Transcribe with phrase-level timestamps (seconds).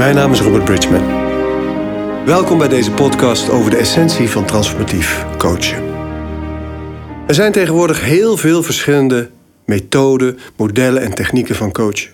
[0.00, 1.06] Mijn naam is Robert Bridgman.
[2.24, 5.82] Welkom bij deze podcast over de essentie van transformatief coachen.
[7.26, 9.30] Er zijn tegenwoordig heel veel verschillende
[9.64, 12.10] methoden, modellen en technieken van coachen.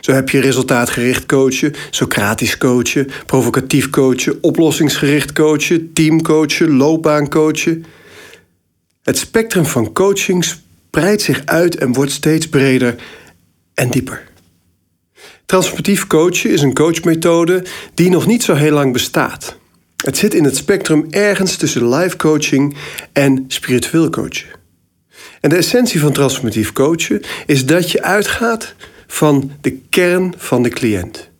[0.00, 7.84] Zo heb je resultaatgericht coachen, Socratisch coachen, provocatief coachen, oplossingsgericht coachen, teamcoachen, loopbaancoachen.
[9.02, 12.94] Het spectrum van coaching spreidt zich uit en wordt steeds breder
[13.74, 14.29] en dieper.
[15.50, 17.64] Transformatief coachen is een coachmethode
[17.94, 19.56] die nog niet zo heel lang bestaat.
[20.04, 22.76] Het zit in het spectrum ergens tussen life coaching
[23.12, 24.48] en spiritueel coachen.
[25.40, 28.74] En de essentie van transformatief coachen is dat je uitgaat
[29.06, 31.30] van de kern van de cliënt.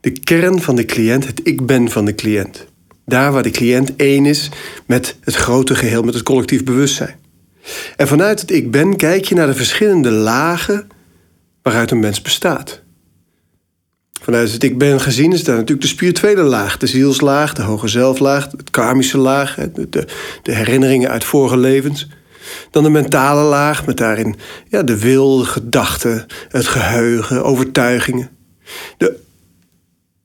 [0.00, 2.66] De kern van de cliënt, het ik ben van de cliënt.
[3.06, 4.48] Daar waar de cliënt één is
[4.86, 7.16] met het grote geheel, met het collectief bewustzijn.
[7.96, 10.88] En vanuit het ik ben kijk je naar de verschillende lagen
[11.62, 12.82] waaruit een mens bestaat.
[14.24, 17.88] Vanuit het ik ben gezien is daar natuurlijk de spirituele laag, de zielslaag, de hoge
[17.88, 20.06] zelflaag, het karmische laag, de,
[20.42, 22.08] de, herinneringen uit vorige levens.
[22.70, 24.36] Dan de mentale laag met daarin
[24.68, 28.30] ja, de wil, de gedachten, het geheugen, overtuigingen.
[28.96, 29.16] De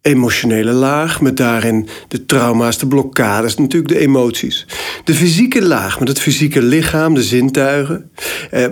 [0.01, 4.65] emotionele laag met daarin de trauma's, de blokkades, natuurlijk de emoties.
[5.03, 8.11] De fysieke laag met het fysieke lichaam, de zintuigen.
[8.51, 8.65] Eh,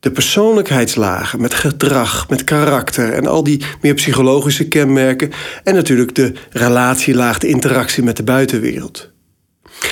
[0.00, 5.30] de persoonlijkheidslagen met gedrag, met karakter en al die meer psychologische kenmerken.
[5.64, 9.10] En natuurlijk de relatielaag, de interactie met de buitenwereld.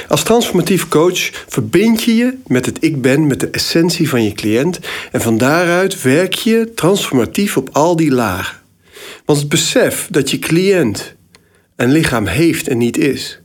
[0.08, 4.32] Als transformatief coach verbind je je met het ik ben, met de essentie van je
[4.32, 4.78] cliënt.
[5.12, 8.58] En van daaruit werk je transformatief op al die lagen.
[9.24, 11.14] Want het besef dat je cliënt
[11.76, 13.40] een lichaam heeft en niet is,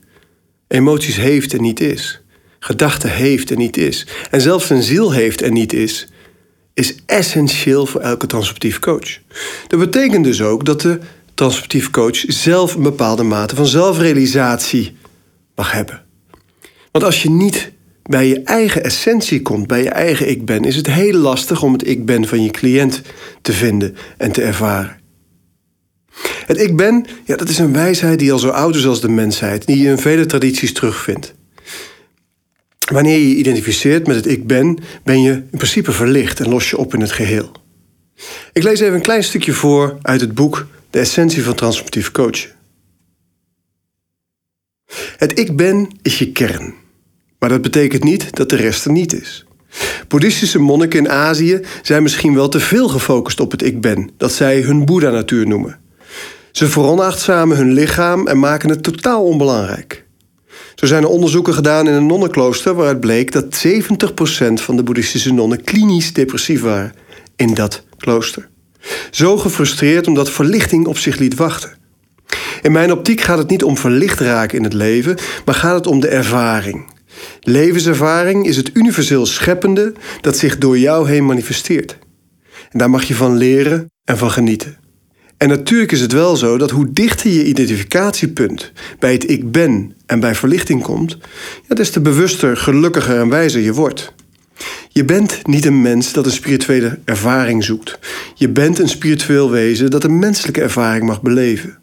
[0.68, 2.22] emoties heeft en niet is,
[2.60, 6.08] gedachten heeft en niet is, en zelfs een ziel heeft en niet is,
[6.74, 9.20] is essentieel voor elke transformatief coach.
[9.68, 11.00] Dat betekent dus ook dat de
[11.34, 14.96] transformatief coach zelf een bepaalde mate van zelfrealisatie
[15.56, 16.02] mag hebben.
[16.92, 17.72] Want als je niet
[18.04, 21.74] bij je eigen essentie komt, bij je eigen ik ben, is het heel lastig om
[21.74, 23.02] het ik ben van je cliënt
[23.42, 25.02] te vinden en te ervaren.
[26.46, 29.10] Het ik ben, ja, dat is een wijsheid die al zo oud is als de
[29.10, 31.34] mensheid, die je in vele tradities terugvindt.
[32.92, 36.70] Wanneer je je identificeert met het ik ben, ben je in principe verlicht en los
[36.70, 37.52] je op in het geheel.
[38.54, 42.52] Ik lees even een klein stukje voor uit het boek De Essentie van Transformatief Coachen.
[45.18, 46.74] Het ik ben is je kern,
[47.40, 49.46] maar dat betekent niet dat de rest er niet is.
[50.08, 54.32] Boeddhistische monniken in Azië zijn misschien wel te veel gefocust op het ik ben, dat
[54.32, 55.80] zij hun Boeddha-natuur noemen.
[56.52, 60.03] Ze veronachtzamen hun lichaam en maken het totaal onbelangrijk.
[60.76, 65.34] Zo zijn er onderzoeken gedaan in een nonnenklooster waaruit bleek dat 70% van de boeddhistische
[65.34, 66.94] nonnen klinisch depressief waren
[67.36, 68.50] in dat klooster.
[69.12, 71.72] Zo gefrustreerd omdat verlichting op zich liet wachten.
[72.62, 75.88] In mijn optiek gaat het niet om verlicht raken in het leven, maar gaat het
[75.88, 76.92] om de ervaring.
[77.40, 81.98] Levenservaring is het universeel scheppende dat zich door jou heen manifesteert.
[82.70, 84.83] En daar mag je van leren en van genieten.
[85.44, 89.96] En natuurlijk is het wel zo dat hoe dichter je identificatiepunt bij het ik ben
[90.06, 91.18] en bij verlichting komt,
[91.68, 94.14] ja, des te bewuster, gelukkiger en wijzer je wordt.
[94.90, 98.00] Je bent niet een mens dat een spirituele ervaring zoekt.
[98.36, 101.78] Je bent een spiritueel wezen dat een menselijke ervaring mag beleven.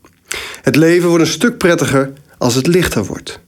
[0.62, 3.40] Het leven wordt een stuk prettiger als het lichter wordt.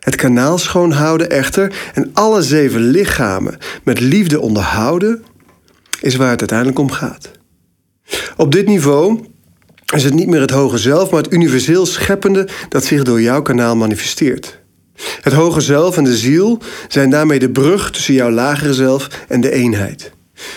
[0.00, 5.24] Het kanaal schoonhouden echter en alle zeven lichamen met liefde onderhouden
[6.00, 7.35] is waar het uiteindelijk om gaat.
[8.36, 9.24] Op dit niveau
[9.94, 13.42] is het niet meer het hoge zelf, maar het universeel scheppende dat zich door jouw
[13.42, 14.58] kanaal manifesteert.
[15.20, 19.40] Het hoge zelf en de ziel zijn daarmee de brug tussen jouw lagere zelf en
[19.40, 20.12] de eenheid.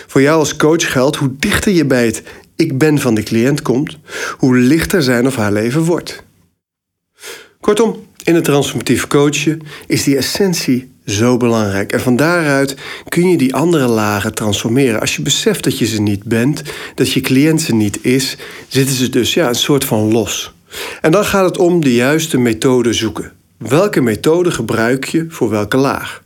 [0.06, 2.22] Voor jou als coach geldt hoe dichter je bij het
[2.56, 3.98] ik ben van de cliënt komt,
[4.38, 6.22] hoe lichter zijn of haar leven wordt.
[7.60, 11.92] Kortom, in het transformatief coachen is die essentie zo belangrijk.
[11.92, 12.76] En van daaruit
[13.08, 15.00] kun je die andere lagen transformeren.
[15.00, 16.62] Als je beseft dat je ze niet bent,
[16.94, 18.36] dat je cliënt ze niet is,
[18.68, 20.52] zitten ze dus ja, een soort van los.
[21.00, 23.32] En dan gaat het om de juiste methode zoeken.
[23.56, 26.22] Welke methode gebruik je voor welke laag?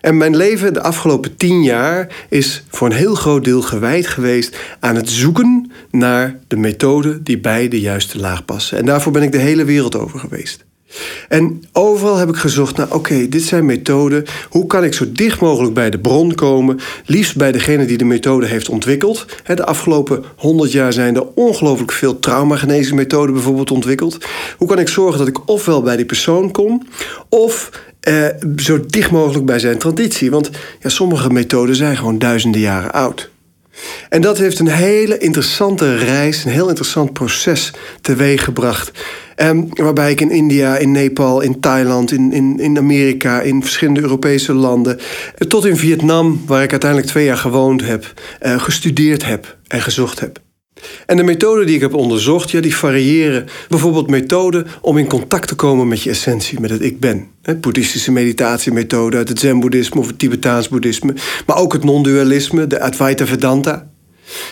[0.00, 4.56] En mijn leven de afgelopen tien jaar is voor een heel groot deel gewijd geweest
[4.80, 8.78] aan het zoeken naar de methode die bij de juiste laag passen.
[8.78, 10.66] En daarvoor ben ik de hele wereld over geweest.
[11.28, 14.24] En overal heb ik gezocht naar, oké, dit zijn methoden.
[14.48, 16.78] Hoe kan ik zo dicht mogelijk bij de bron komen?
[17.06, 19.26] Liefst bij degene die de methode heeft ontwikkeld.
[19.44, 24.18] De afgelopen honderd jaar zijn er ongelooflijk veel traumagenezingsmethoden bijvoorbeeld ontwikkeld.
[24.56, 26.82] Hoe kan ik zorgen dat ik ofwel bij die persoon kom,
[27.28, 27.70] of
[28.00, 28.26] eh,
[28.56, 30.30] zo dicht mogelijk bij zijn traditie?
[30.30, 30.50] Want
[30.80, 33.30] ja, sommige methoden zijn gewoon duizenden jaren oud.
[34.08, 38.92] En dat heeft een hele interessante reis, een heel interessant proces teweeggebracht.
[39.36, 44.00] Um, waarbij ik in India, in Nepal, in Thailand, in, in, in Amerika, in verschillende
[44.00, 44.98] Europese landen,
[45.48, 50.20] tot in Vietnam, waar ik uiteindelijk twee jaar gewoond heb, uh, gestudeerd heb en gezocht
[50.20, 50.40] heb.
[51.06, 53.46] En de methoden die ik heb onderzocht, ja, die variëren.
[53.68, 57.26] Bijvoorbeeld methoden om in contact te komen met je essentie, met het ik ben.
[57.42, 61.14] Het boeddhistische meditatiemethode uit het zen-boeddhisme of het Tibetaans boeddhisme.
[61.46, 63.88] Maar ook het non-dualisme, de Advaita Vedanta.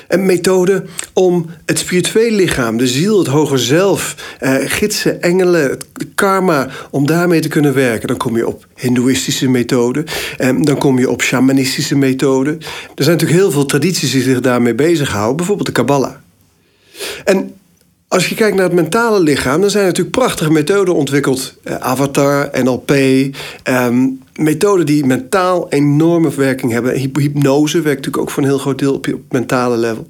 [0.08, 5.86] Een methode om het spirituele lichaam, de ziel, het hoger zelf, eh, gidsen, engelen, het
[6.14, 8.08] karma, om daarmee te kunnen werken.
[8.08, 10.04] Dan kom je op hindoeïstische methoden,
[10.36, 12.54] en dan kom je op shamanistische methoden.
[12.94, 16.14] Er zijn natuurlijk heel veel tradities die zich daarmee bezighouden, bijvoorbeeld de Kabbalah.
[17.24, 17.54] En
[18.08, 21.54] als je kijkt naar het mentale lichaam, dan zijn er natuurlijk prachtige methoden ontwikkeld.
[21.62, 22.90] Eh, Avatar, NLP,
[23.62, 26.98] ehm, methoden die mentaal enorme werking hebben.
[26.98, 30.06] Hypnose werkt natuurlijk ook voor een heel groot deel op, op mentale level.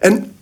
[0.00, 0.32] En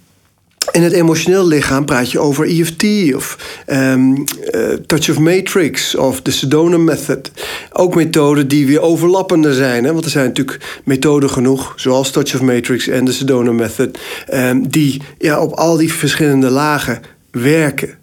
[0.78, 6.22] in het emotioneel lichaam praat je over EFT of um, uh, Touch of Matrix of
[6.22, 7.30] de Sedona Method.
[7.72, 9.84] Ook methoden die weer overlappender zijn.
[9.84, 9.92] Hè?
[9.92, 13.98] Want er zijn natuurlijk methoden genoeg, zoals Touch of Matrix en de Sedona Method,
[14.34, 17.00] um, die ja, op al die verschillende lagen
[17.30, 17.98] werken.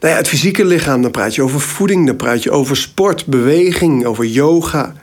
[0.00, 3.26] Nou ja, het fysieke lichaam, dan praat je over voeding, dan praat je over sport,
[3.26, 4.94] beweging, over yoga.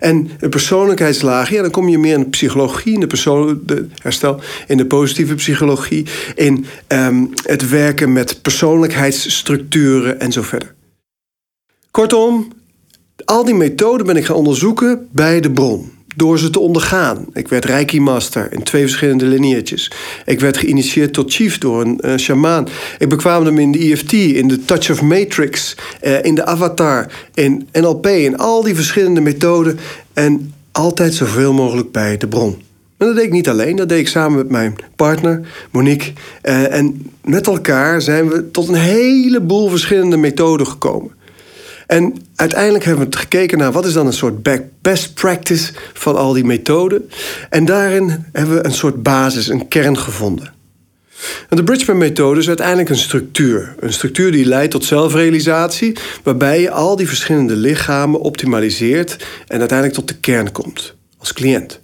[0.00, 3.88] En een persoonlijkheidslaag, ja, dan kom je meer in de psychologie, in de, persoon, de
[4.02, 10.74] herstel, in de positieve psychologie, in um, het werken met persoonlijkheidsstructuren en zo verder.
[11.90, 12.52] Kortom,
[13.24, 17.26] al die methoden ben ik gaan onderzoeken bij de bron door ze te ondergaan.
[17.32, 19.92] Ik werd Reiki Master in twee verschillende lineages.
[20.24, 22.68] Ik werd geïnitieerd tot chief door een uh, shamaan.
[22.98, 27.12] Ik bekwaam hem in de EFT, in de Touch of Matrix, uh, in de Avatar,
[27.34, 29.78] in NLP, in al die verschillende methoden.
[30.12, 32.62] En altijd zoveel mogelijk bij de bron.
[32.96, 35.40] En dat deed ik niet alleen, dat deed ik samen met mijn partner,
[35.70, 36.12] Monique.
[36.42, 41.10] Uh, en met elkaar zijn we tot een heleboel verschillende methoden gekomen.
[41.86, 44.42] En uiteindelijk hebben we gekeken naar wat is dan een soort
[44.80, 47.10] best practice van al die methoden.
[47.50, 50.52] En daarin hebben we een soort basis, een kern gevonden.
[51.48, 53.74] En de Bridgman-methode is uiteindelijk een structuur.
[53.80, 59.16] Een structuur die leidt tot zelfrealisatie, waarbij je al die verschillende lichamen optimaliseert
[59.46, 61.80] en uiteindelijk tot de kern komt als cliënt.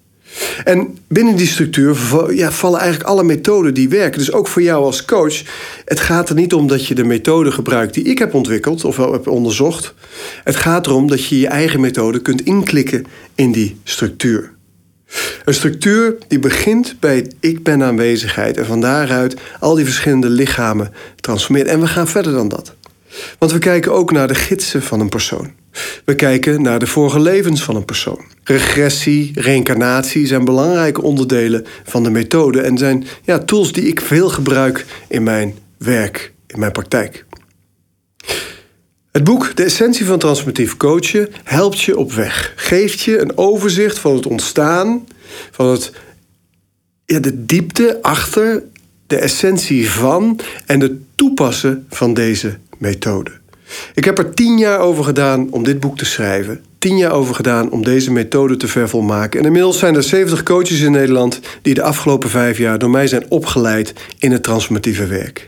[0.64, 1.96] En binnen die structuur
[2.34, 4.18] ja, vallen eigenlijk alle methoden die werken.
[4.18, 5.42] Dus ook voor jou als coach.
[5.84, 8.96] Het gaat er niet om dat je de methode gebruikt die ik heb ontwikkeld of
[8.96, 9.94] heb onderzocht.
[10.44, 14.52] Het gaat erom dat je je eigen methode kunt inklikken in die structuur.
[15.44, 20.92] Een structuur die begint bij ik ben aanwezigheid en van daaruit al die verschillende lichamen
[21.20, 21.66] transformeert.
[21.68, 22.74] En we gaan verder dan dat.
[23.38, 25.52] Want we kijken ook naar de gidsen van een persoon.
[26.04, 28.24] We kijken naar de vorige levens van een persoon.
[28.44, 34.28] Regressie, reïncarnatie zijn belangrijke onderdelen van de methode en zijn ja, tools die ik veel
[34.28, 37.24] gebruik in mijn werk, in mijn praktijk.
[39.12, 42.52] Het boek De Essentie van Transformatief Coachen helpt je op weg.
[42.56, 45.06] Geeft je een overzicht van het ontstaan,
[45.50, 45.92] van het,
[47.04, 48.62] ja, de diepte achter
[49.06, 53.39] de essentie van en het toepassen van deze methode.
[53.94, 56.64] Ik heb er tien jaar over gedaan om dit boek te schrijven.
[56.78, 59.40] Tien jaar over gedaan om deze methode te vervolmaken.
[59.40, 63.06] En inmiddels zijn er 70 coaches in Nederland die de afgelopen vijf jaar door mij
[63.06, 65.46] zijn opgeleid in het transformatieve werk.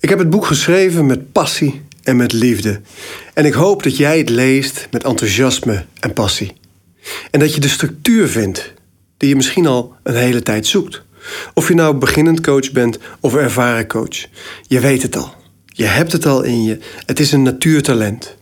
[0.00, 2.80] Ik heb het boek geschreven met passie en met liefde.
[3.34, 6.52] En ik hoop dat jij het leest met enthousiasme en passie.
[7.30, 8.74] En dat je de structuur vindt
[9.16, 11.02] die je misschien al een hele tijd zoekt.
[11.54, 14.26] Of je nou beginnend coach bent of ervaren coach.
[14.66, 15.34] Je weet het al.
[15.76, 16.78] Je hebt het al in je.
[17.06, 18.36] Het is een natuurtalent.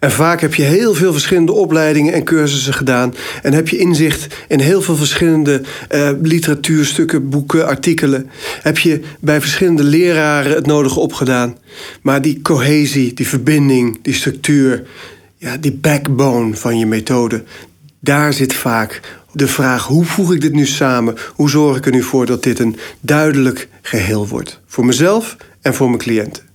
[0.00, 3.14] En vaak heb je heel veel verschillende opleidingen en cursussen gedaan.
[3.42, 8.30] En heb je inzicht in heel veel verschillende uh, literatuurstukken, boeken, artikelen.
[8.62, 11.56] Heb je bij verschillende leraren het nodige opgedaan.
[12.02, 14.86] Maar die cohesie, die verbinding, die structuur,
[15.36, 17.44] ja, die backbone van je methode,
[18.00, 19.00] daar zit vaak
[19.32, 21.14] de vraag: hoe voeg ik dit nu samen?
[21.34, 24.60] Hoe zorg ik er nu voor dat dit een duidelijk geheel wordt?
[24.66, 26.53] Voor mezelf en voor mijn cliënten.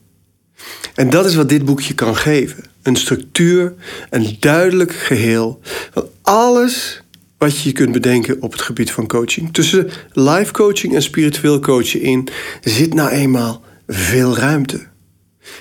[0.96, 2.64] En dat is wat dit boekje kan geven.
[2.82, 3.74] Een structuur,
[4.10, 5.60] een duidelijk geheel
[5.94, 7.02] van alles
[7.38, 9.54] wat je kunt bedenken op het gebied van coaching.
[9.54, 12.28] Tussen life coaching en spiritueel coaching in
[12.62, 14.88] zit nou eenmaal veel ruimte.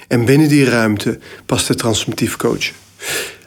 [0.08, 2.74] En binnen die ruimte past de transformatief coachen.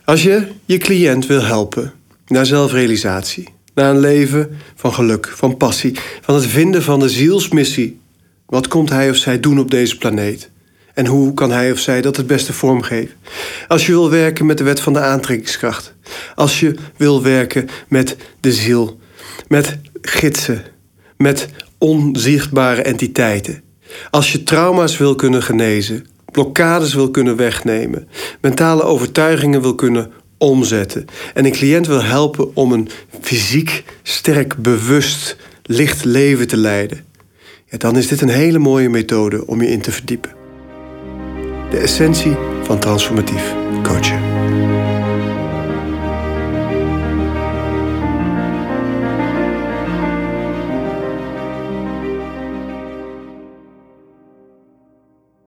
[0.05, 1.93] Als je je cliënt wil helpen
[2.27, 7.99] naar zelfrealisatie, naar een leven van geluk, van passie, van het vinden van de zielsmissie.
[8.45, 10.50] Wat komt hij of zij doen op deze planeet?
[11.01, 13.15] En hoe kan hij of zij dat het beste vormgeven?
[13.67, 15.93] Als je wil werken met de wet van de aantrekkingskracht.
[16.35, 18.99] Als je wil werken met de ziel.
[19.47, 20.63] Met gidsen
[21.17, 23.63] met onzichtbare entiteiten.
[24.09, 28.07] Als je trauma's wil kunnen genezen, blokkades wil kunnen wegnemen,
[28.41, 32.89] mentale overtuigingen wil kunnen omzetten en een cliënt wil helpen om een
[33.21, 37.05] fysiek sterk, bewust, licht leven te leiden,
[37.65, 40.40] ja, dan is dit een hele mooie methode om je in te verdiepen.
[41.71, 44.90] De essentie van transformatief coachen.